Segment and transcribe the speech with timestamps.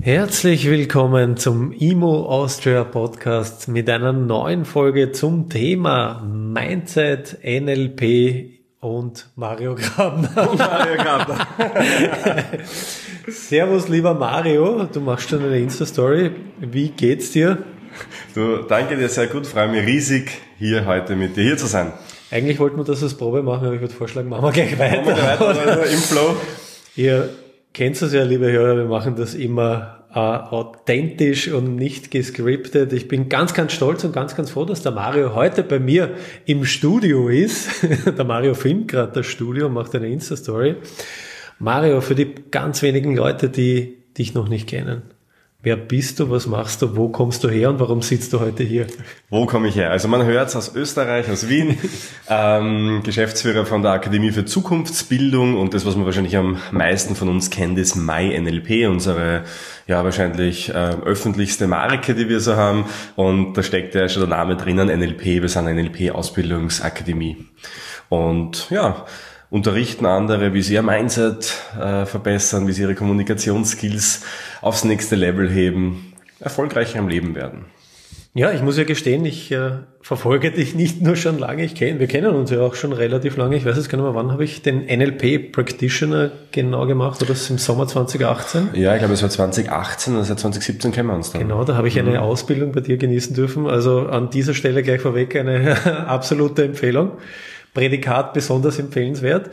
[0.00, 9.28] Herzlich willkommen zum IMO Austria Podcast mit einer neuen Folge zum Thema Mindset, NLP und
[9.34, 10.30] Mario Grabner.
[10.56, 11.48] Mario Grabner.
[13.26, 14.84] Servus, lieber Mario.
[14.84, 16.30] Du machst schon eine Insta-Story.
[16.60, 17.58] Wie geht's dir?
[18.36, 19.48] Du, danke dir sehr gut.
[19.48, 20.30] Freue mich riesig,
[20.60, 21.92] hier heute mit dir hier zu sein.
[22.30, 25.02] Eigentlich wollten wir das als Probe machen, aber ich würde vorschlagen, machen wir gleich weiter.
[25.02, 26.36] Machen wir weiter, also im Flow.
[26.94, 27.30] Ihr
[27.72, 32.92] kennt es ja, liebe Hörer, wir machen das immer äh, authentisch und nicht gescriptet.
[32.92, 36.14] Ich bin ganz, ganz stolz und ganz, ganz froh, dass der Mario heute bei mir
[36.44, 37.68] im Studio ist.
[38.04, 40.74] der Mario filmt gerade das Studio, macht eine Insta-Story.
[41.60, 45.02] Mario, für die ganz wenigen Leute, die dich noch nicht kennen,
[45.60, 48.62] Wer bist du, was machst du, wo kommst du her und warum sitzt du heute
[48.62, 48.86] hier?
[49.28, 49.90] Wo komme ich her?
[49.90, 51.76] Also man hört es aus Österreich, aus Wien,
[52.28, 57.28] ähm, Geschäftsführer von der Akademie für Zukunftsbildung und das, was man wahrscheinlich am meisten von
[57.28, 59.42] uns kennt, ist MyNLP, unsere
[59.88, 62.84] ja wahrscheinlich äh, öffentlichste Marke, die wir so haben
[63.16, 67.48] und da steckt ja schon der Name drinnen, NLP, wir sind eine NLP-Ausbildungsakademie.
[68.08, 69.06] Und ja,
[69.50, 74.22] unterrichten andere, wie sie ihr Mindset äh, verbessern, wie sie ihre Kommunikationsskills
[74.60, 77.66] aufs nächste Level heben, erfolgreicher im Leben werden.
[78.34, 81.98] Ja, ich muss ja gestehen, ich äh, verfolge dich nicht nur schon lange, ich kenn,
[81.98, 83.56] wir kennen uns ja auch schon relativ lange.
[83.56, 87.20] Ich weiß jetzt gar nicht mehr, wann habe ich den NLP Practitioner genau gemacht?
[87.20, 88.68] Oder das im Sommer 2018?
[88.74, 91.40] Ja, ich glaube, es war 2018 und seit 2017 kennen wir uns dann.
[91.40, 92.16] Genau, da habe ich eine mhm.
[92.18, 93.66] Ausbildung bei dir genießen dürfen.
[93.66, 97.12] Also an dieser Stelle gleich vorweg eine absolute Empfehlung.
[97.78, 99.50] Prädikat besonders empfehlenswert.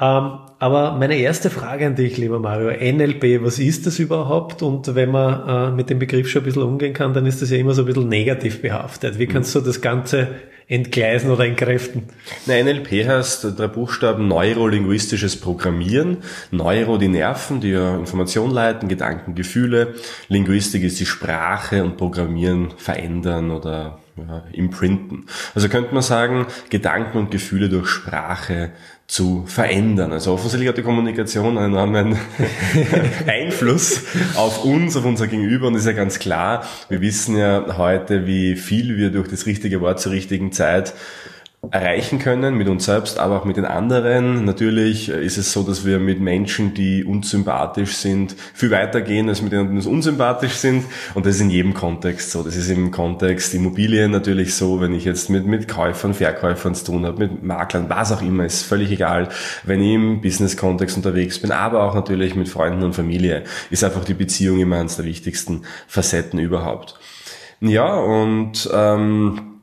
[0.00, 4.62] Ähm, aber meine erste Frage an dich, lieber Mario, NLP, was ist das überhaupt?
[4.62, 7.50] Und wenn man äh, mit dem Begriff schon ein bisschen umgehen kann, dann ist das
[7.50, 9.18] ja immer so ein bisschen negativ behaftet.
[9.18, 10.28] Wie kannst du das Ganze
[10.68, 12.04] entgleisen oder entkräften?
[12.46, 16.18] Na, NLP heißt drei Buchstaben neurolinguistisches Programmieren.
[16.52, 19.94] Neuro die Nerven, die ja Information leiten, Gedanken, Gefühle.
[20.28, 25.26] Linguistik ist die Sprache und Programmieren verändern oder ja, imprinten.
[25.54, 28.72] Also könnte man sagen, Gedanken und Gefühle durch Sprache
[29.06, 30.12] zu verändern.
[30.12, 32.18] Also offensichtlich hat die Kommunikation einen enormen
[33.26, 34.02] Einfluss
[34.36, 38.56] auf uns, auf unser Gegenüber und ist ja ganz klar, wir wissen ja heute, wie
[38.56, 40.94] viel wir durch das richtige Wort zur richtigen Zeit
[41.70, 44.44] erreichen können, mit uns selbst, aber auch mit den anderen.
[44.44, 49.42] Natürlich ist es so, dass wir mit Menschen, die unsympathisch sind, viel weiter gehen als
[49.42, 50.84] mit denen, die uns unsympathisch sind.
[51.14, 52.42] Und das ist in jedem Kontext so.
[52.42, 56.84] Das ist im Kontext Immobilien natürlich so, wenn ich jetzt mit, mit Käufern, Verkäufern zu
[56.84, 59.28] tun habe, mit Maklern, was auch immer, ist völlig egal.
[59.64, 64.04] Wenn ich im Business-Kontext unterwegs bin, aber auch natürlich mit Freunden und Familie, ist einfach
[64.04, 66.98] die Beziehung immer eines der wichtigsten Facetten überhaupt.
[67.60, 69.53] Ja, und ähm,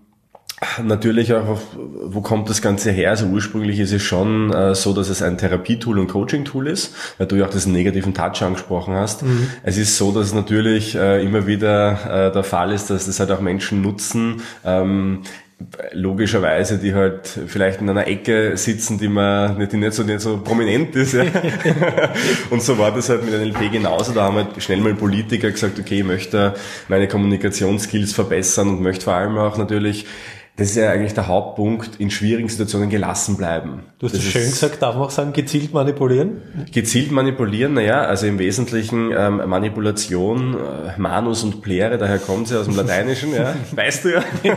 [0.84, 1.60] Natürlich auch,
[2.04, 3.10] wo kommt das Ganze her?
[3.10, 7.26] Also ursprünglich ist es schon äh, so, dass es ein Therapietool und Coaching-Tool ist, weil
[7.26, 9.24] du ja auch diesen negativen Touch angesprochen hast.
[9.24, 9.48] Mhm.
[9.64, 13.20] Es ist so, dass es natürlich äh, immer wieder äh, der Fall ist, dass das
[13.20, 15.24] halt auch Menschen nutzen, ähm,
[15.94, 20.22] logischerweise, die halt vielleicht in einer Ecke sitzen, die man nicht, die nicht so, nicht
[20.22, 21.14] so prominent ist.
[21.14, 21.24] Ja.
[22.52, 24.14] und so war das halt mit NLP genauso.
[24.14, 26.54] Da haben halt schnell mal Politiker gesagt, okay, ich möchte
[26.88, 30.06] meine Kommunikationsskills verbessern und möchte vor allem auch natürlich
[30.58, 33.84] das ist ja eigentlich der Hauptpunkt, in schwierigen Situationen gelassen bleiben.
[34.00, 36.42] Du hast das, schön gesagt, darf man auch sagen, gezielt manipulieren?
[36.72, 42.60] Gezielt manipulieren, naja, also im Wesentlichen ähm, Manipulation, äh, Manus und Plere, daher kommt sie
[42.60, 44.24] aus dem Lateinischen, ja, weißt du ja.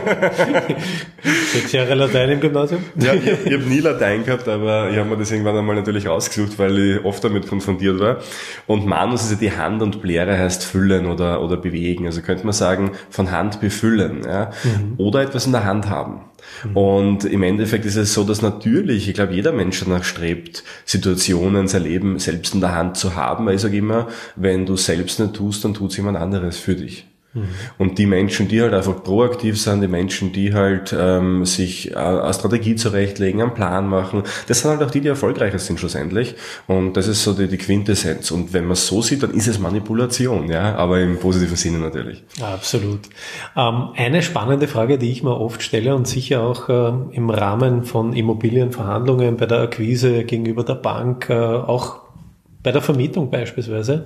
[1.53, 2.83] Sechs Jahre Latein im Gymnasium?
[2.99, 6.09] Ja, ich, ich habe nie Latein gehabt, aber ich habe mir das irgendwann einmal natürlich
[6.09, 8.17] ausgesucht, weil ich oft damit konfrontiert war.
[8.67, 12.05] Und Manus ist ja die Hand und Plere heißt füllen oder, oder bewegen.
[12.05, 14.51] Also könnte man sagen, von Hand befüllen, ja.
[14.63, 14.95] Mhm.
[14.97, 16.21] Oder etwas in der Hand haben.
[16.73, 21.67] Und im Endeffekt ist es so, dass natürlich, ich glaube, jeder Mensch danach strebt, Situationen,
[21.67, 23.45] sein Leben selbst in der Hand zu haben.
[23.45, 27.05] Weil ich sage immer, wenn du selbst nicht tust, dann tut jemand anderes für dich.
[27.35, 27.49] Mhm.
[27.77, 31.95] Und die Menschen, die halt einfach proaktiv sind, die Menschen, die halt ähm, sich äh,
[31.95, 36.35] eine Strategie zurechtlegen, einen Plan machen, das sind halt auch die, die erfolgreicher sind schlussendlich.
[36.67, 38.31] Und das ist so die, die Quintessenz.
[38.31, 41.79] Und wenn man es so sieht, dann ist es Manipulation, ja, aber im positiven Sinne
[41.79, 42.23] natürlich.
[42.41, 43.01] Absolut.
[43.55, 47.83] Ähm, eine spannende Frage, die ich mir oft stelle und sicher auch äh, im Rahmen
[47.83, 52.05] von Immobilienverhandlungen bei der Akquise gegenüber der Bank, äh, auch
[52.63, 54.05] bei der Vermietung beispielsweise.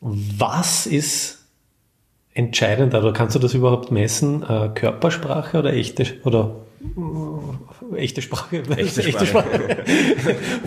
[0.00, 1.37] Was ist
[2.38, 4.44] entscheidend, oder kannst du das überhaupt messen?
[4.44, 6.54] Äh, Körpersprache oder echte oder
[7.96, 8.62] echte Sprache.
[8.76, 9.08] Echte Sprache.
[9.08, 9.76] Echte Sprache.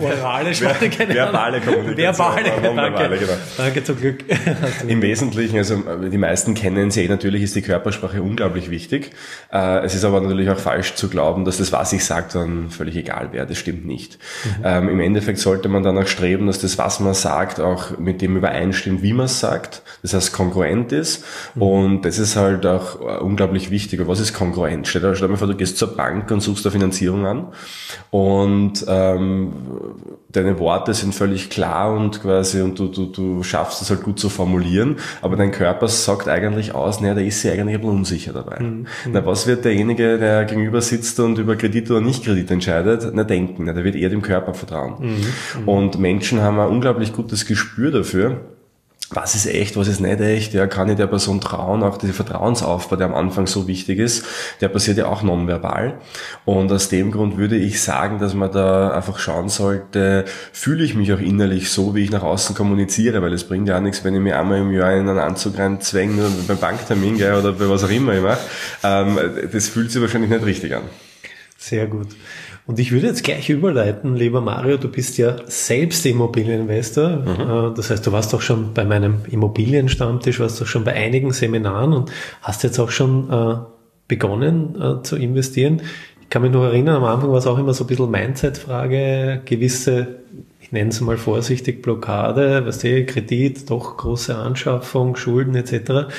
[0.00, 2.26] Orale Sprache, keine Verbale Kommunikation.
[2.26, 3.18] Verbale, danke.
[3.18, 3.32] genau.
[3.56, 4.24] danke zum Glück.
[4.88, 9.12] Im Wesentlichen, also die meisten kennen sie, natürlich ist die Körpersprache unglaublich wichtig.
[9.52, 12.70] Äh, es ist aber natürlich auch falsch zu glauben, dass das, was ich sage, dann
[12.70, 13.46] völlig egal wäre.
[13.46, 14.18] Das stimmt nicht.
[14.44, 14.64] Mhm.
[14.64, 18.36] Ähm, Im Endeffekt sollte man danach streben, dass das, was man sagt, auch mit dem
[18.36, 19.82] übereinstimmt, wie man es sagt.
[20.02, 21.24] Das heißt, kongruent ist.
[21.54, 21.62] Mhm.
[21.62, 24.00] Und das ist halt auch äh, unglaublich wichtig.
[24.00, 24.86] Und was ist kongruent?
[24.86, 27.46] Stell dir, stell dir mal vor, du gehst zur Bank und suchst eine Finanzierung an
[28.10, 29.52] und ähm,
[30.30, 34.18] deine Worte sind völlig klar und quasi und du, du, du schaffst es halt gut
[34.18, 37.96] zu formulieren, aber dein Körper sagt eigentlich aus, naja, da ist sie eigentlich ein bisschen
[37.96, 38.60] unsicher dabei.
[38.60, 38.86] Mhm.
[39.12, 43.24] Na, was wird derjenige, der gegenüber sitzt und über Kredit oder nicht Kredit entscheidet, na
[43.24, 44.94] denken, na, der wird eher dem Körper vertrauen.
[45.00, 45.68] Mhm.
[45.68, 48.40] Und Menschen haben ein unglaublich gutes Gespür dafür,
[49.14, 52.12] was ist echt, was ist nicht echt, ja, kann ich der Person trauen, auch dieser
[52.12, 54.24] Vertrauensaufbau, der am Anfang so wichtig ist,
[54.60, 55.98] der passiert ja auch nonverbal.
[56.44, 60.94] Und aus dem Grund würde ich sagen, dass man da einfach schauen sollte, fühle ich
[60.94, 64.04] mich auch innerlich so, wie ich nach außen kommuniziere, weil es bringt ja auch nichts,
[64.04, 67.68] wenn ich mir einmal im Jahr in einen Anzug reinzwänge, beim Banktermin, gell, oder bei
[67.68, 68.40] was auch immer ich mache,
[68.82, 69.18] ähm,
[69.52, 70.82] das fühlt sich wahrscheinlich nicht richtig an.
[71.62, 72.08] Sehr gut.
[72.66, 77.08] Und ich würde jetzt gleich überleiten, lieber Mario, du bist ja selbst Immobilieninvestor.
[77.08, 77.70] Mhm.
[77.70, 81.32] Äh, das heißt, du warst doch schon bei meinem Immobilienstammtisch, warst doch schon bei einigen
[81.32, 82.10] Seminaren und
[82.40, 83.58] hast jetzt auch schon äh,
[84.08, 85.82] begonnen äh, zu investieren.
[86.20, 89.42] Ich kann mich noch erinnern, am Anfang war es auch immer so ein bisschen Mindset-Frage,
[89.44, 90.16] gewisse,
[90.60, 96.12] ich nenne es mal vorsichtig, Blockade, was du, Kredit, doch große Anschaffung, Schulden etc.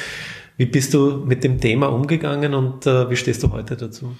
[0.55, 4.15] Wie bist du mit dem Thema umgegangen und wie stehst du heute dazu?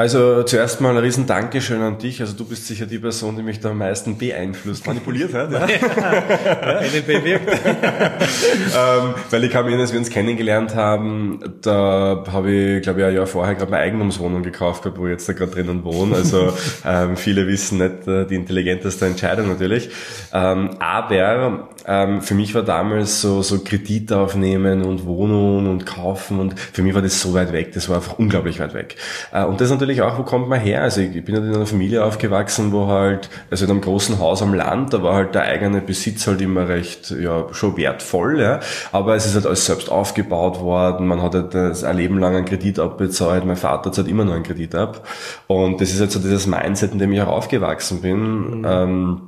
[0.00, 2.22] Also zuerst mal ein riesen Dankeschön an dich.
[2.22, 5.50] Also du bist sicher die Person, die mich da am meisten beeinflusst, manipuliert hat.
[5.60, 7.50] Ja, ja bewirkt.
[7.52, 13.14] ähm, weil ich erinnern, als wir uns kennengelernt haben, da habe ich, glaube ich, ein
[13.14, 16.16] Jahr vorher gerade meine Eigentumswohnung gekauft gehabt, wo ich jetzt da gerade drinnen wohne.
[16.16, 16.54] Also
[16.86, 19.90] ähm, viele wissen nicht äh, die intelligenteste Entscheidung natürlich.
[20.32, 26.40] Ähm, aber ähm, für mich war damals so, so Kredit aufnehmen und Wohnung und kaufen
[26.40, 27.72] und für mich war das so weit weg.
[27.72, 28.96] Das war einfach unglaublich weit weg.
[29.32, 30.82] Äh, und das natürlich natürlich auch, wo kommt man her?
[30.82, 34.42] Also ich bin halt in einer Familie aufgewachsen, wo halt, also in einem großen Haus
[34.42, 38.60] am Land, da war halt der eigene Besitz halt immer recht, ja, schon wertvoll, ja.
[38.92, 42.44] Aber es ist halt alles selbst aufgebaut worden, man hat halt ein Leben lang einen
[42.44, 45.06] Kredit abbezahlt, mein Vater zahlt immer noch einen Kredit ab.
[45.46, 48.58] Und das ist halt so dieses Mindset, in dem ich auch aufgewachsen bin.
[48.60, 48.66] Mhm.
[48.66, 49.20] Ähm,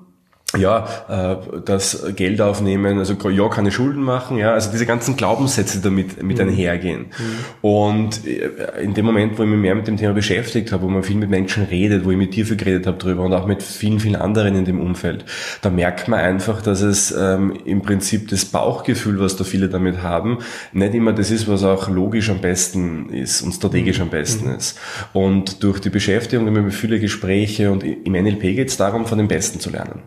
[0.58, 5.80] ja, äh, das Geld aufnehmen, also ja, keine Schulden machen, ja, also diese ganzen Glaubenssätze
[5.80, 6.48] damit mit mhm.
[6.48, 7.00] einhergehen.
[7.00, 7.68] Mhm.
[7.68, 10.88] Und äh, in dem Moment, wo ich mich mehr mit dem Thema beschäftigt habe, wo
[10.88, 13.46] man viel mit Menschen redet, wo ich mit dir viel geredet habe drüber und auch
[13.46, 15.24] mit vielen, vielen anderen in dem Umfeld,
[15.62, 20.02] da merkt man einfach, dass es ähm, im Prinzip das Bauchgefühl, was da viele damit
[20.02, 20.38] haben,
[20.72, 24.04] nicht immer das ist, was auch logisch am besten ist und strategisch mhm.
[24.04, 24.56] am besten mhm.
[24.56, 24.78] ist.
[25.12, 29.28] Und durch die Beschäftigung mit viele Gespräche und im NLP geht es darum, von den
[29.28, 30.02] Besten zu lernen.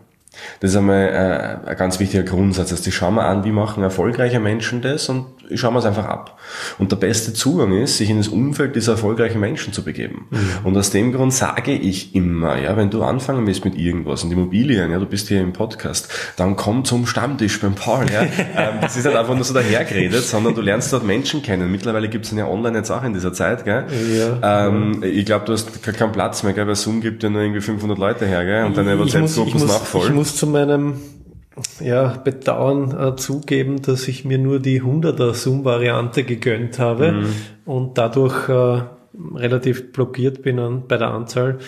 [0.60, 2.72] Das ist einmal äh, ein ganz wichtiger Grundsatz.
[2.72, 5.84] Also ich schaue mir an, wie machen erfolgreiche Menschen das und ich schaue mir es
[5.84, 6.38] einfach ab.
[6.78, 10.26] Und der beste Zugang ist, sich in das Umfeld dieser erfolgreichen Menschen zu begeben.
[10.30, 10.38] Mhm.
[10.64, 14.32] Und aus dem Grund sage ich immer, ja, wenn du anfangen willst mit irgendwas und
[14.32, 18.06] Immobilien, ja, du bist hier im Podcast, dann komm zum Stammtisch beim Paul.
[18.12, 18.22] Ja.
[18.56, 21.70] ähm, das ist nicht einfach nur so dahergeredet, sondern du lernst dort Menschen kennen.
[21.70, 23.64] Mittlerweile gibt es ja online jetzt auch in dieser Zeit.
[23.64, 23.86] Gell?
[24.16, 25.02] Ja, ähm.
[25.02, 26.52] Ich glaube, du hast keinen Platz mehr.
[26.52, 26.66] Gell?
[26.66, 28.64] Bei Zoom gibt ja nur irgendwie 500 Leute her gell?
[28.64, 30.06] und deine WhatsApp-Gruppen voll.
[30.06, 30.94] Ich muss zu meinem
[31.80, 37.34] ja, Bedauern äh, zugeben, dass ich mir nur die 100er Zoom-Variante gegönnt habe mhm.
[37.64, 38.82] und dadurch äh,
[39.34, 41.58] relativ blockiert bin an, bei der Anzahl.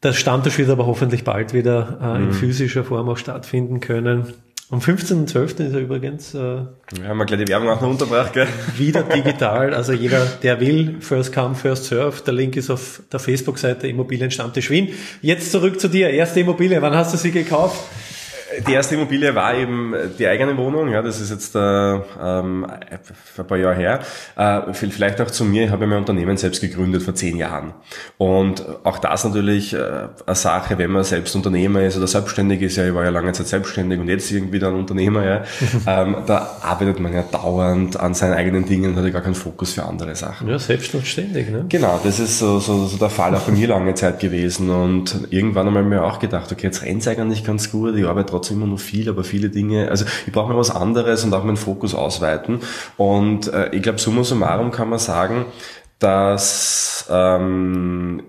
[0.00, 2.32] Das Stammtisch wird aber hoffentlich bald wieder äh, in mhm.
[2.32, 4.34] physischer Form auch stattfinden können.
[4.68, 5.44] Am 15.12.
[5.44, 6.34] ist er übrigens.
[6.34, 8.48] Äh, Wir haben ja gleich die Werbung auch noch unterbracht, gell?
[8.76, 9.72] Wieder digital.
[9.72, 12.20] Also jeder, der will, first come, first serve.
[12.24, 14.88] Der Link ist auf der Facebook-Seite Immobilienstammtisch Wien.
[15.22, 16.10] Jetzt zurück zu dir.
[16.10, 16.82] Erste Immobilie.
[16.82, 17.80] Wann hast du sie gekauft?
[18.66, 23.46] Die erste Immobilie war eben die eigene Wohnung, ja, das ist jetzt äh, ähm, ein
[23.46, 24.00] paar Jahre her.
[24.36, 27.74] Äh, vielleicht auch zu mir, ich habe ja mein Unternehmen selbst gegründet vor zehn Jahren.
[28.18, 32.76] Und auch das natürlich äh, eine Sache, wenn man selbst Unternehmer ist oder selbstständig ist,
[32.76, 35.44] ja, ich war ja lange Zeit selbstständig und jetzt irgendwie dann Unternehmer, ja,
[35.86, 39.34] ähm, da arbeitet man ja dauernd an seinen eigenen Dingen und hat ja gar keinen
[39.34, 40.48] Fokus für andere Sachen.
[40.48, 41.64] Ja, selbst und ständig, ne?
[41.68, 45.26] Genau, das ist so, so, so der Fall auch bei mir lange Zeit gewesen und
[45.30, 48.66] irgendwann einmal mir auch gedacht, okay, jetzt rennt eigentlich ganz gut, ich arbeite trotzdem immer
[48.66, 51.94] noch viel, aber viele Dinge, also ich brauche mal was anderes und auch meinen Fokus
[51.94, 52.60] ausweiten.
[52.96, 55.46] Und äh, ich glaube, summa summarum kann man sagen,
[55.98, 58.22] dass ähm,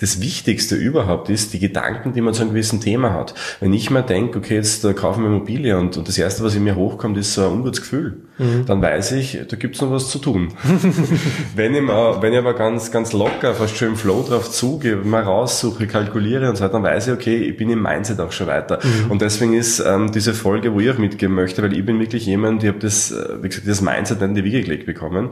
[0.00, 3.34] das Wichtigste überhaupt ist, die Gedanken, die man zu einem gewissen Thema hat.
[3.58, 6.54] Wenn ich mir denke, okay, jetzt äh, kaufen wir Immobilie und, und das Erste, was
[6.54, 8.64] in mir hochkommt, ist so ein ungutes Gefühl, mhm.
[8.66, 10.54] dann weiß ich, da gibt's noch was zu tun.
[11.56, 14.96] wenn, ich mal, wenn ich aber ganz, ganz locker, fast schon im Flow drauf zugehe,
[14.96, 18.30] mal raussuche, kalkuliere und so weiter, dann weiß ich, okay, ich bin im Mindset auch
[18.30, 18.78] schon weiter.
[18.82, 19.10] Mhm.
[19.10, 22.24] Und deswegen ist ähm, diese Folge, wo ich auch mitgeben möchte, weil ich bin wirklich
[22.24, 25.30] jemand, ich habe das, äh, wie gesagt, das Mindset nicht in die Wiege gelegt bekommen.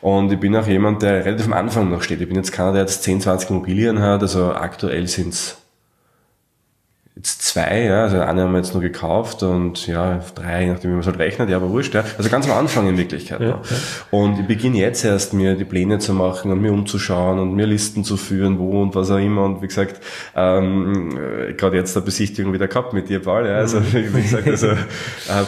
[0.00, 2.20] Und ich bin auch jemand, der relativ am Anfang noch steht.
[2.20, 5.58] Ich bin jetzt keiner, der jetzt 10, 20 Immobilien hat, also aktuell sind's
[7.16, 11.00] jetzt zwei, ja, also eine haben wir jetzt nur gekauft und ja, drei, nachdem man
[11.00, 12.04] es halt rechnet, ja, aber wurscht, ja.
[12.18, 13.40] Also ganz am Anfang in Wirklichkeit.
[13.40, 13.62] Ja, ja.
[14.10, 17.66] Und ich beginne jetzt erst, mir die Pläne zu machen und mir umzuschauen und mir
[17.66, 19.44] Listen zu führen, wo und was auch immer.
[19.44, 20.02] Und wie gesagt,
[20.34, 23.58] ähm, äh, gerade jetzt eine Besichtigung wieder gehabt mit dir, Paul, ja.
[23.58, 25.44] Also wie gesagt, also äh,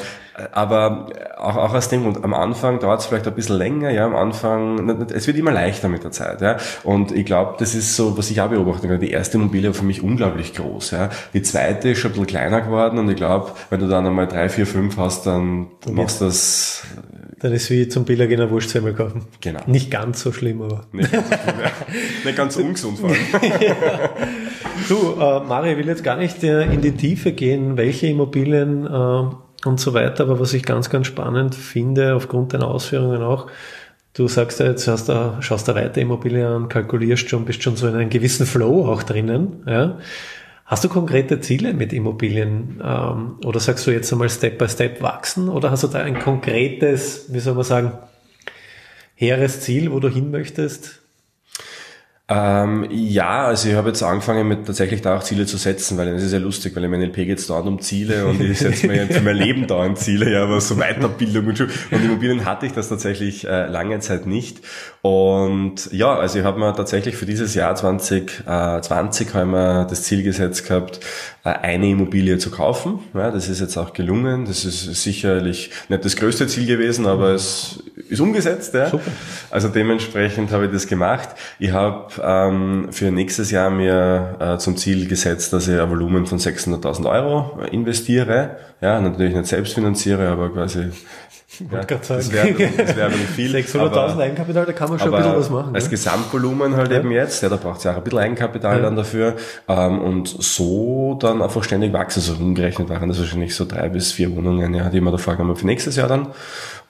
[0.53, 1.07] aber
[1.39, 4.15] auch, auch aus dem Grund, am Anfang dauert es vielleicht ein bisschen länger, ja, am
[4.15, 6.59] Anfang, es wird immer leichter mit der Zeit, ja.
[6.85, 9.01] Und ich glaube, das ist so, was ich auch beobachten kann.
[9.01, 11.11] Die erste Immobilie war für mich unglaublich groß, ja.
[11.33, 14.27] Die zweite ist schon ein bisschen kleiner geworden und ich glaube, wenn du dann einmal
[14.27, 16.85] drei, vier, fünf hast, dann du machst das.
[17.39, 19.27] Dann ist wie zum Billiger einer Wurstzimmer kaufen.
[19.41, 19.61] Genau.
[19.67, 20.85] Nicht ganz so schlimm, aber.
[20.93, 21.71] Nicht ganz, so schlimm, ja.
[22.25, 23.19] Nicht ganz ungesund vor allem.
[23.61, 23.75] ja.
[24.89, 28.87] Du, äh, Mario, ich will jetzt gar nicht äh, in die Tiefe gehen, welche Immobilien
[28.87, 30.25] äh, und so weiter.
[30.25, 33.49] Aber was ich ganz, ganz spannend finde, aufgrund deiner Ausführungen auch,
[34.15, 37.77] du sagst ja, jetzt hast du, schaust du weiter Immobilien an, kalkulierst schon, bist schon
[37.77, 39.63] so in einem gewissen Flow auch drinnen.
[39.67, 39.99] Ja.
[40.65, 45.01] Hast du konkrete Ziele mit Immobilien ähm, oder sagst du jetzt einmal Step by Step
[45.01, 47.93] wachsen oder hast du da ein konkretes, wie soll man sagen,
[49.15, 51.06] hehres Ziel, wo du hin möchtest?
[52.29, 56.09] Ähm, ja, also ich habe jetzt angefangen mit tatsächlich da auch Ziele zu setzen, weil
[56.09, 58.89] es ist ja lustig, weil im NLP geht es dauernd um Ziele und ich setze
[58.89, 62.73] mir für mein Leben dauernd Ziele, ja, aber so Weiterbildung und, und Immobilien hatte ich
[62.73, 64.59] das tatsächlich äh, lange Zeit nicht.
[65.03, 69.85] Und ja, also ich habe mir tatsächlich für dieses Jahr 2020 äh, 20 haben wir
[69.85, 70.99] das Ziel gesetzt gehabt,
[71.45, 72.99] äh, eine Immobilie zu kaufen.
[73.15, 74.47] Ja, das ist jetzt auch gelungen.
[74.47, 78.75] Das ist sicherlich nicht das größte Ziel gewesen, aber es ist umgesetzt.
[78.75, 78.91] Ja.
[78.91, 79.13] Super.
[79.51, 81.29] Also dementsprechend habe ich das gemacht.
[81.61, 86.27] Ich habe ähm, für nächstes Jahr mir äh, zum Ziel gesetzt, dass ich ein Volumen
[86.27, 88.57] von 600.000 Euro investiere.
[88.81, 90.91] Ja, natürlich nicht selbst finanziere, aber quasi
[91.73, 93.55] ja, das wäre das wär viel.
[93.55, 95.75] 600.000 Eigenkapital, da kann man schon ein bisschen was machen.
[95.75, 95.91] Als ja?
[95.91, 96.99] Gesamtvolumen halt ja.
[96.99, 98.83] eben jetzt, ja, da braucht es ja auch ein bisschen Eigenkapital ja.
[98.83, 99.37] dann dafür.
[99.69, 102.21] Ähm, und so dann einfach ständig wachsen.
[102.21, 105.57] So umgerechnet waren das wahrscheinlich so drei bis vier Wohnungen, ja, die wir da vorgenommen
[105.57, 106.29] für nächstes Jahr dann.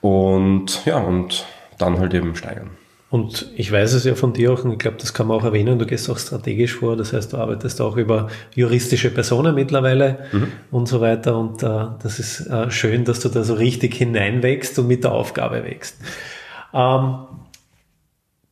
[0.01, 1.45] Und ja, und
[1.77, 2.71] dann halt eben steigern.
[3.09, 5.45] Und ich weiß es ja von dir auch, und ich glaube, das kann man auch
[5.45, 10.25] erwähnen, du gehst auch strategisch vor, das heißt, du arbeitest auch über juristische Personen mittlerweile
[10.33, 10.47] mhm.
[10.71, 11.37] und so weiter.
[11.37, 15.13] Und äh, das ist äh, schön, dass du da so richtig hineinwächst und mit der
[15.13, 15.95] Aufgabe wächst.
[16.73, 17.19] Ähm,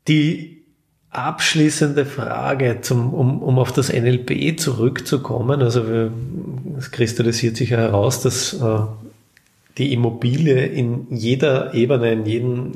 [0.08, 0.64] die
[1.10, 6.12] abschließende Frage, zum, um, um auf das NLP zurückzukommen, also wir,
[6.78, 8.80] es kristallisiert sich ja heraus, dass äh,
[9.78, 12.72] die Immobilie in jeder Ebene, in jedem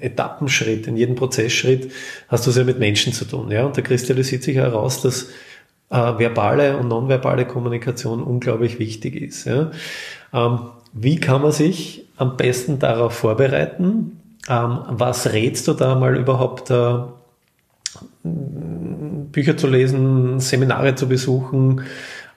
[0.00, 1.92] Etappenschritt, in jedem Prozessschritt
[2.28, 3.50] hast du es ja mit Menschen zu tun.
[3.50, 3.66] Ja?
[3.66, 5.28] Und da kristallisiert sich heraus, dass
[5.90, 9.44] äh, verbale und nonverbale Kommunikation unglaublich wichtig ist.
[9.44, 9.70] Ja?
[10.32, 10.58] Ähm,
[10.92, 14.18] wie kann man sich am besten darauf vorbereiten?
[14.48, 16.94] Ähm, was rätst du da mal überhaupt, äh,
[18.22, 21.82] Bücher zu lesen, Seminare zu besuchen?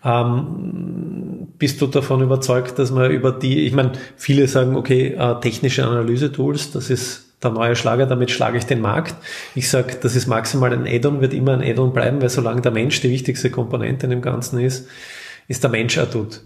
[0.05, 1.23] Ähm,
[1.63, 5.86] bist du davon überzeugt, dass man über die, ich meine, viele sagen, okay, äh, technische
[5.86, 9.15] Analyse-Tools, das ist der neue Schlager, damit schlage ich den Markt.
[9.55, 12.74] Ich sage, das ist maximal ein Add-on, wird immer ein Add-on bleiben, weil solange der
[12.74, 14.89] Mensch die wichtigste Komponente in dem Ganzen ist,
[15.48, 16.41] ist der Mensch Adut.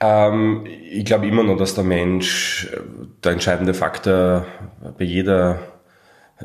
[0.00, 2.68] Ähm, ich glaube immer noch, dass der Mensch
[3.22, 4.46] der entscheidende Faktor
[4.98, 5.60] bei jeder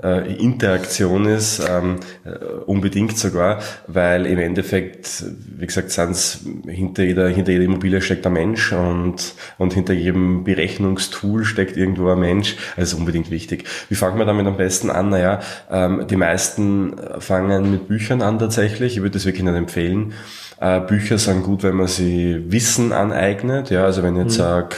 [0.04, 2.30] äh, Interaktion ist, ähm, äh,
[2.66, 5.24] unbedingt sogar, weil im Endeffekt,
[5.58, 10.44] wie gesagt, sind's hinter jeder, hinter jeder Immobilie steckt ein Mensch und, und hinter jedem
[10.44, 12.56] Berechnungstool steckt irgendwo ein Mensch.
[12.78, 13.66] Also unbedingt wichtig.
[13.90, 15.10] Wie fangen wir damit am besten an?
[15.10, 15.40] Naja,
[15.72, 18.98] ähm, die meisten fangen mit Büchern an tatsächlich.
[18.98, 20.14] Ich würde das wirklich nicht empfehlen.
[20.62, 23.70] Äh, Bücher sind gut, wenn man sie Wissen aneignet.
[23.70, 24.44] Ja, also wenn ich jetzt mhm.
[24.44, 24.76] sage,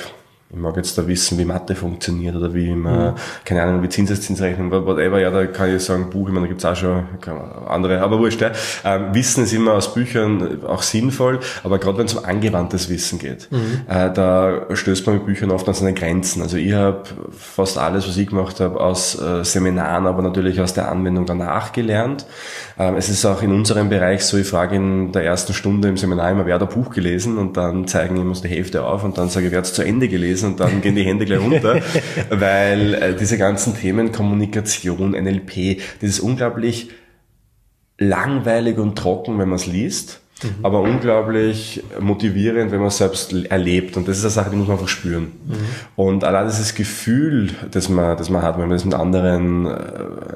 [0.53, 3.15] ich mag jetzt da wissen, wie Mathe funktioniert oder wie man, mhm.
[3.45, 6.65] keine Ahnung, wie Zinseszinsrechnung, whatever, ja, da kann ich sagen, Buch, ich meine, da gibt's
[6.65, 7.05] auch schon
[7.67, 8.51] andere, aber wurscht, ja.
[8.83, 13.17] Ähm, wissen ist immer aus Büchern auch sinnvoll, aber gerade wenn es um angewandtes Wissen
[13.17, 13.81] geht, mhm.
[13.87, 16.41] äh, da stößt man mit Büchern oft an seine Grenzen.
[16.41, 20.73] Also ich habe fast alles, was ich gemacht habe, aus äh, Seminaren, aber natürlich aus
[20.73, 22.25] der Anwendung danach gelernt.
[22.77, 25.95] Ähm, es ist auch in unserem Bereich so, ich frage in der ersten Stunde im
[25.95, 29.05] Seminar immer, wer hat ein Buch gelesen und dann zeigen ihm uns die Hälfte auf
[29.05, 31.03] und dann sage ich, wer hat es zu Ende gelesen lesen und dann gehen die
[31.03, 31.81] Hände gleich runter,
[32.29, 36.89] weil äh, diese ganzen Themen Kommunikation, NLP, das ist unglaublich
[37.97, 40.21] langweilig und trocken, wenn man es liest.
[40.43, 40.55] Mhm.
[40.63, 43.97] aber unglaublich motivierend, wenn man es selbst erlebt.
[43.97, 45.31] Und das ist eine Sache, die muss man einfach spüren.
[45.45, 45.55] Mhm.
[45.95, 49.79] Und allein dieses Gefühl, das man, das man hat, wenn man das mit anderen äh,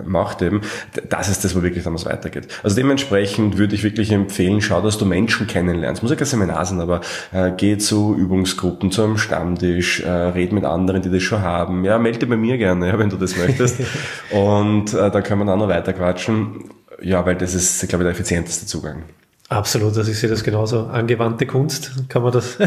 [0.06, 0.62] macht eben,
[1.10, 2.48] das ist das, wo wirklich dann was weitergeht.
[2.64, 6.02] Also dementsprechend würde ich wirklich empfehlen, schau, dass du Menschen kennenlernst.
[6.02, 10.52] Muss ja kein Seminar sein, aber äh, geh zu Übungsgruppen, zu einem Stammtisch, äh, red
[10.52, 11.84] mit anderen, die das schon haben.
[11.86, 13.80] Ja, melde bei mir gerne, ja, wenn du das möchtest.
[14.32, 16.66] Und äh, da können wir dann noch weiter quatschen.
[17.02, 19.04] Ja, weil das ist, glaube ich, der effizienteste Zugang.
[19.48, 20.88] Absolut, also ich sehe das genauso.
[20.88, 22.58] Angewandte Kunst kann man das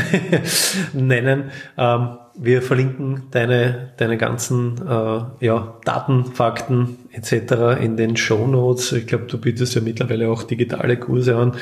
[0.92, 1.50] nennen.
[1.76, 7.82] Ähm, wir verlinken deine, deine ganzen äh, ja, Daten, Fakten etc.
[7.82, 8.92] in den Show Notes.
[8.92, 11.54] Ich glaube, du bietest ja mittlerweile auch digitale Kurse an.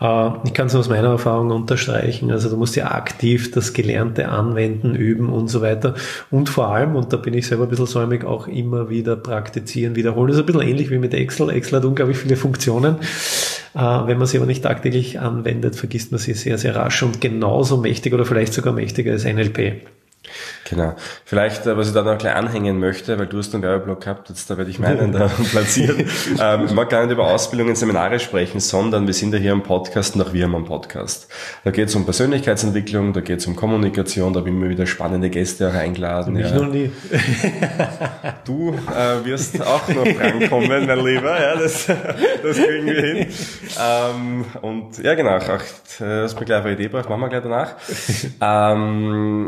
[0.00, 2.30] Äh, ich kann es aus meiner Erfahrung unterstreichen.
[2.30, 5.94] Also du musst ja aktiv das Gelernte anwenden, üben und so weiter.
[6.30, 9.96] Und vor allem, und da bin ich selber ein bisschen säumig, auch immer wieder praktizieren,
[9.96, 10.28] wiederholen.
[10.28, 11.50] Das ist ein bisschen ähnlich wie mit Excel.
[11.50, 12.98] Excel hat unglaublich viele Funktionen.
[13.74, 17.20] Äh, wenn man sie aber nicht tagtäglich anwendet, vergisst man sie sehr, sehr rasch und
[17.20, 19.82] genauso mächtig oder vielleicht sogar mächtiger als NLP.
[20.68, 20.94] Genau.
[21.24, 24.28] Vielleicht, äh, was ich da noch gleich anhängen möchte, weil du hast einen Werbeblock gehabt,
[24.28, 26.08] jetzt da werde ich meinen da platzieren.
[26.40, 29.62] ähm, ich mag gar nicht über Ausbildungen, Seminare sprechen, sondern wir sind ja hier am
[29.62, 31.28] Podcast und auch wir haben einen Podcast.
[31.64, 35.30] Da geht es um Persönlichkeitsentwicklung, da geht es um Kommunikation, da haben wir wieder spannende
[35.30, 36.36] Gäste auch eingeladen.
[36.38, 36.56] Ich ja.
[36.56, 36.92] noch nie.
[38.44, 41.40] du äh, wirst auch noch drankommen, mein Lieber.
[41.40, 43.26] Ja, das, das kriegen wir hin.
[43.80, 47.42] Ähm, und ja, genau, auch, äh, hast mir gleich eine Idee gebracht, machen wir gleich
[47.42, 47.74] danach.
[48.40, 49.46] Ähm,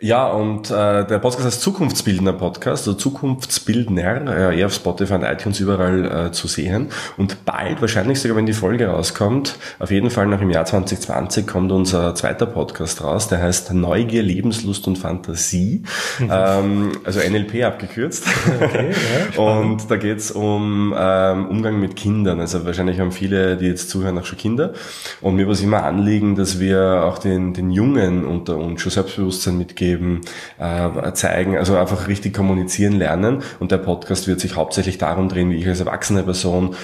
[0.00, 5.24] ja, und äh, der Podcast heißt Zukunftsbildner Podcast, also Zukunftsbildner, äh, eher auf Spotify und
[5.24, 6.90] iTunes überall äh, zu sehen.
[7.16, 11.48] Und bald, wahrscheinlich sogar wenn die Folge rauskommt, auf jeden Fall noch im Jahr 2020
[11.48, 15.82] kommt unser zweiter Podcast raus, der heißt Neugier, Lebenslust und Fantasie,
[16.20, 16.30] mhm.
[16.30, 18.24] ähm, also NLP abgekürzt.
[18.60, 18.92] Okay,
[19.36, 22.38] ja, und da geht's um ähm, Umgang mit Kindern.
[22.38, 24.74] Also wahrscheinlich haben viele, die jetzt zuhören, auch schon Kinder.
[25.20, 28.92] Und mir war es immer Anliegen, dass wir auch den, den Jungen unter uns schon
[28.92, 30.20] Selbstbewusstsein mitgeben geben,
[30.58, 33.42] äh, zeigen, also einfach richtig kommunizieren lernen.
[33.58, 36.74] Und der Podcast wird sich hauptsächlich darum drehen, wie ich als erwachsene Person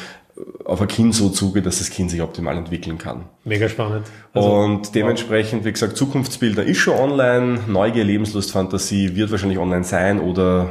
[0.65, 3.27] auf ein Kind so zugehe, dass das Kind sich optimal entwickeln kann.
[3.45, 4.07] Mega spannend.
[4.33, 9.85] Also, und dementsprechend, wie gesagt, Zukunftsbilder ist schon online, Neugier, Lebenslust, Fantasie wird wahrscheinlich online
[9.85, 10.71] sein oder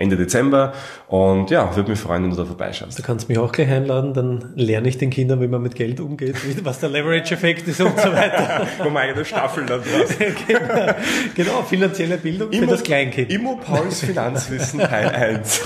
[0.00, 0.72] Ende Dezember.
[1.08, 2.98] Und ja, würde mich freuen, wenn du da vorbeischaust.
[2.98, 6.00] Du kannst mich auch gleich einladen, dann lerne ich den Kindern, wie man mit Geld
[6.00, 8.66] umgeht, was der Leverage-Effekt ist und so weiter.
[8.78, 10.16] Wo man eigene Staffel dann draus.
[10.46, 10.94] genau,
[11.34, 13.30] genau, finanzielle Bildung Immo, für das Kleinkind.
[13.30, 15.60] Immo Pauls Finanzwissen Teil 1.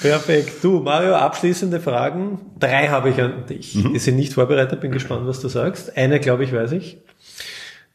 [0.00, 0.64] Perfekt.
[0.64, 2.40] Du, Mario, abschließende Fragen.
[2.58, 3.76] Drei habe ich an dich.
[3.76, 3.94] Mhm.
[3.94, 5.96] Ich bin nicht vorbereitet, bin gespannt, was du sagst.
[5.96, 6.98] Eine, glaube ich, weiß ich.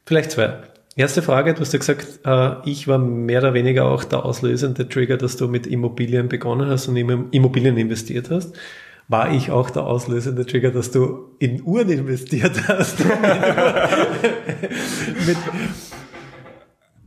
[0.06, 0.60] Vielleicht zwei.
[0.96, 4.88] Erste Frage, du hast ja gesagt, äh, ich war mehr oder weniger auch der auslösende
[4.88, 8.56] Trigger, dass du mit Immobilien begonnen hast und in Immobilien investiert hast.
[9.08, 13.00] War ich auch der auslösende Trigger, dass du in Uhren investiert hast?
[15.28, 15.38] mit,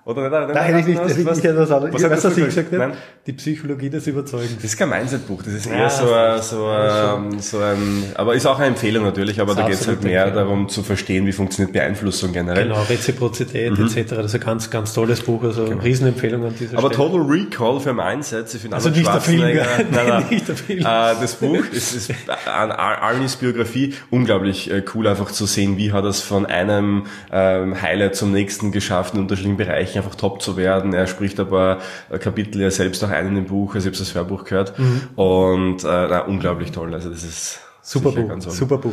[0.08, 0.58] Oder nicht?
[0.58, 1.94] Hätte ich nicht, was, was, etwas anderes.
[1.94, 2.72] Was, was hast du gesagt?
[2.72, 2.94] Nein?
[3.26, 4.56] Die Psychologie des Überzeugens.
[4.56, 8.34] Das ist kein Mindset-Buch, das ist eher ja, so, ein, so, ein, so ein, aber
[8.34, 11.34] ist auch eine Empfehlung natürlich, aber da geht es halt mehr darum zu verstehen, wie
[11.34, 12.70] funktioniert Beeinflussung generell.
[12.70, 13.86] Genau, Reziprozität mhm.
[13.86, 14.16] etc.
[14.16, 15.82] Das ist ein ganz, ganz tolles Buch, also genau.
[15.82, 17.06] Riesenempfehlung an dieser aber Stelle.
[17.06, 20.56] Aber Total Recall für Mindset, ich finde also nicht der Film, nein, nein, nicht der
[20.56, 20.80] Film.
[20.80, 22.14] Äh, das Buch ist, ist
[22.46, 27.08] an Arnis Biografie unglaublich äh, cool, einfach zu sehen, wie hat er es von einem
[27.30, 30.94] ähm, Highlight zum nächsten geschafft in unterschiedlichen Bereichen einfach top zu werden.
[30.94, 31.80] Er spricht ein paar
[32.20, 34.78] Kapitel ja selbst auch ein in dem Buch, also ich habe das Hörbuch gehört.
[34.78, 35.02] Mhm.
[35.16, 36.94] Und äh, na, unglaublich toll.
[36.94, 38.92] Also das ist Super Buch, super Buch.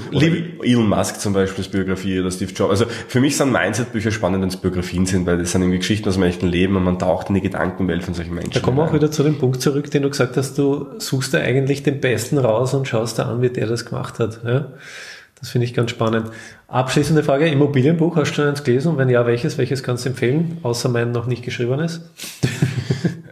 [0.63, 2.71] Elon Musk zum Beispiel, das Biografie oder Steve Jobs.
[2.71, 6.09] Also für mich sind Mindset-Bücher spannend, wenn es Biografien sind, weil das sind irgendwie Geschichten
[6.09, 8.53] aus dem echten Leben und man taucht in die Gedankenwelt von solchen Menschen.
[8.53, 11.35] Da kommen wir auch wieder zu dem Punkt zurück, den du gesagt hast, du suchst
[11.35, 14.39] da eigentlich den Besten raus und schaust da an, wie der das gemacht hat.
[14.45, 14.67] Ja?
[15.41, 16.31] Das finde ich ganz spannend.
[16.69, 18.93] Abschließende Frage, Immobilienbuch, hast du schon eins gelesen?
[18.93, 19.59] Und wenn ja, welches?
[19.59, 22.01] Welches kannst du empfehlen, außer mein noch nicht geschriebenes?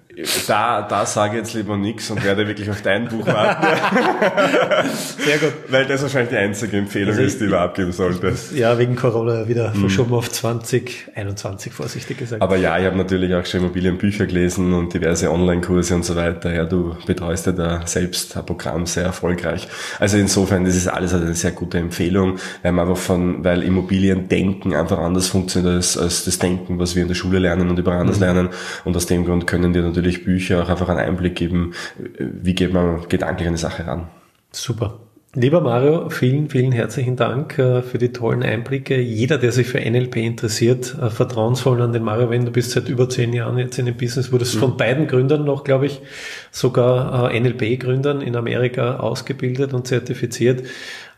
[0.47, 3.67] Da, da sage ich jetzt lieber nichts und werde wirklich auf dein Buch warten.
[5.19, 5.53] Sehr gut.
[5.69, 8.53] Weil das wahrscheinlich die einzige Empfehlung also ist, die du abgeben solltest.
[8.53, 9.81] Ja, wegen Corona wieder mhm.
[9.81, 12.43] verschoben auf 2021, vorsichtig gesagt.
[12.43, 16.53] Aber ja, ich habe natürlich auch schon Immobilienbücher gelesen und diverse Online-Kurse und so weiter.
[16.53, 19.69] Ja, du betreust ja da selbst ein Programm sehr erfolgreich.
[19.99, 24.29] Also insofern, das ist alles eine sehr gute Empfehlung, weil man einfach von, weil Immobilien
[24.29, 27.79] denken einfach anders funktioniert als, als das Denken, was wir in der Schule lernen und
[27.79, 28.25] überall anders mhm.
[28.25, 28.49] lernen.
[28.85, 31.73] Und aus dem Grund können dir natürlich durch Bücher auch einfach einen Einblick geben,
[32.19, 34.09] wie geht man gedanklich an die Sache ran.
[34.53, 34.99] Super.
[35.35, 39.01] Lieber Mario, vielen, vielen herzlichen Dank äh, für die tollen Einblicke.
[39.01, 42.91] Jeder, der sich für NLP interessiert, äh, vertrauensvoll an den Mario wenn Du bist seit
[42.91, 44.61] über zehn Jahren jetzt in dem Business, wurdest mhm.
[44.61, 46.03] von beiden Gründern noch, glaube ich,
[46.51, 50.65] sogar äh, NLP-Gründern in Amerika ausgebildet und zertifiziert.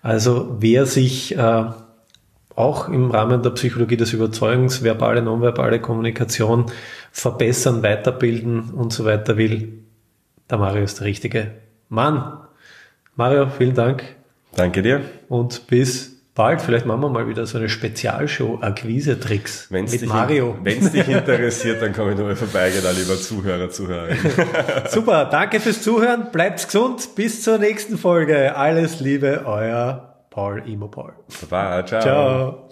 [0.01, 1.35] Also wer sich
[2.57, 6.67] auch im Rahmen der Psychologie des Überzeugens, verbale, nonverbale Kommunikation
[7.11, 9.85] verbessern, weiterbilden und so weiter will,
[10.51, 11.53] der Mario ist der richtige
[11.89, 12.39] Mann.
[13.17, 14.05] Mario, vielen Dank.
[14.57, 15.01] Danke dir.
[15.29, 16.61] Und bis bald.
[16.61, 20.57] Vielleicht machen wir mal wieder so eine Spezialshow Akquise-Tricks mit dich, Mario.
[20.63, 24.09] Wenn es dich interessiert, dann komme ich nur mal vorbei, da lieber Zuhörer, Zuhörer.
[24.91, 26.31] Super, danke fürs Zuhören.
[26.31, 27.15] Bleibt gesund.
[27.15, 28.57] Bis zur nächsten Folge.
[28.57, 30.14] Alles Liebe, euer
[30.67, 31.15] Imo Paul.
[31.49, 32.03] Baba, ciao.
[32.03, 32.69] Ciao.